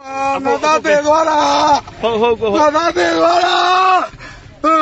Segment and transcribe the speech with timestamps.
[0.00, 1.38] အာငါသားပြေသွားတာ
[2.00, 3.56] ဟုတ်ဟုတ်ကိုငါသားပြေသွားတာ
[4.64, 4.74] အာ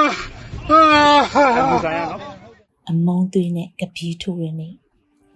[0.71, 2.21] အာဟုတ်ဆိုင်ရနော်
[2.89, 4.69] အမုန်းသွေးနဲ့ကပီးထိုးရနေ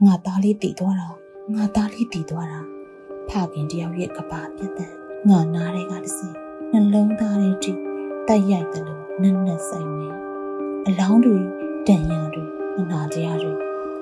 [0.05, 1.09] ငါသားလေးတည်သွားတာ
[1.55, 2.61] ငါသားလေးတည်သွားတာ
[3.29, 4.93] ဖခင်တယောက်ရဲ့ကဘာပြတ်တဲ့
[5.29, 6.35] ငါနားတွေကတစ်စင်
[6.73, 7.73] နှလုံးသားတွေထိ
[8.29, 10.10] တိုက်ရိုက်တယ်လို့နက်နက်ဆိုင်နေ
[10.91, 11.39] အလောင်းတွေ
[11.89, 12.45] တန်ရတွေ
[12.79, 13.53] အနာတရားတွေ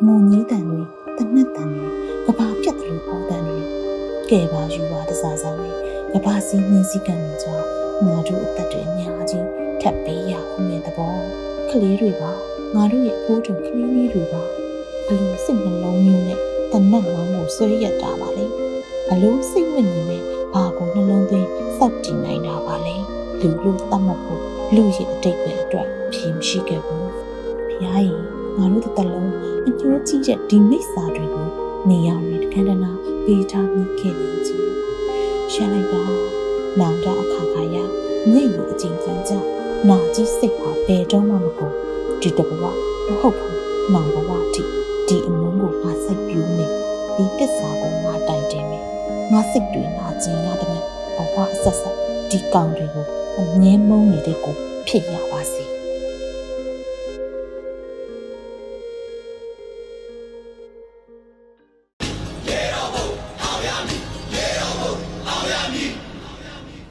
[0.07, 0.81] မုံကြီးတန်တွေ
[1.19, 1.87] တနက်တန်တွေ
[2.27, 3.59] ကဘာပြတ်တယ်လို့အော်တန်တွေ
[4.31, 5.77] ကဲပါယူပါတစားစားလေး
[6.13, 7.47] ကဘာစီးနှင်းစည်းကန်နေကြ
[8.05, 9.47] ငါတို့အသက်တွေအများကြီး
[9.81, 11.15] ထပ်ပေးရအောင်တဲ့သဘော
[11.71, 12.31] ကလေးတွေပါ
[12.75, 14.43] ငါတို့ရဲ့အဖိုးတို့ကလေးလေးတွေပါ
[15.07, 16.39] ဘလို့စိတ်နှလုံးမျိုးနဲ့
[16.73, 18.47] တနတ်မောင်းကိုဆွဲရက်တာပါလေ
[19.09, 20.23] ဘလို့စိတ်ဝိညာဉ်နဲ့
[20.55, 21.49] ဘာကိုနှလုံးသွင်း
[21.79, 22.97] စောက်တည်နိုင်တာပါလေ
[23.41, 27.11] လူလို့တတ်မှတ်ဖို့ လူရဲ့အတိတ်ပဲအတွက်ဖြေမရှိခဲ့ဘူးဘု
[27.85, 28.23] ရားကြီး
[28.57, 29.33] ငါတို့တစ်တလုံး
[29.69, 31.49] အကျိုးကြီးတဲ့ဒီမိစ္ဆာတွေကို
[31.89, 32.91] နေရာတွေတခဏနာ
[33.25, 34.67] ပေးထားမိခဲ့နေကြီး
[35.53, 36.03] ရှာလိုက်တာ
[36.79, 37.77] နောင်တအခါခါရ
[38.33, 39.33] ညိတ်လို့အချင်းချင်းကြ
[39.89, 41.75] နာကြီးစိတ်ဟာဘယ်တော့မှမကုန်
[42.21, 42.65] ဒီတဘဝ
[43.09, 43.59] မဟုတ်ဘူး
[43.93, 44.63] နောင်ဘဝတိ
[45.09, 46.67] ဒီအမုန်းကိုငါစိတ်ပြူးနေ
[47.17, 48.85] ဒီတစ္ဆာကိုငါတိုင်တင်မယ်
[49.33, 50.71] ငါစိတ်တွေနာကျင်ရတဲ့
[51.17, 51.97] ဘဝအဆက်ဆက်
[52.31, 53.07] ဒီကောင်တွေကို
[53.39, 55.28] အငင်းမုန်းနေတဲ့ကိုဖြစ်ရ